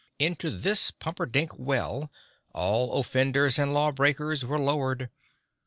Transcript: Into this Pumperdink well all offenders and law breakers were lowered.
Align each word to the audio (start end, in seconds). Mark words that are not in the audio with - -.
Into 0.17 0.49
this 0.49 0.89
Pumperdink 0.89 1.59
well 1.59 2.11
all 2.55 2.93
offenders 2.99 3.59
and 3.59 3.71
law 3.71 3.91
breakers 3.91 4.43
were 4.43 4.57
lowered. 4.59 5.11